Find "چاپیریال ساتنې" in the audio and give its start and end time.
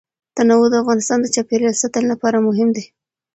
1.35-2.07